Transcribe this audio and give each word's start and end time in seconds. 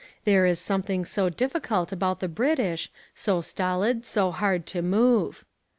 There 0.25 0.47
is 0.47 0.57
something 0.59 1.05
so 1.05 1.29
difficult 1.29 1.91
about 1.91 2.21
the 2.21 2.27
British, 2.27 2.89
so 3.13 3.39
stolid, 3.41 4.03
so 4.03 4.31
hard 4.31 4.65
to 4.65 4.81
move. 4.81 5.45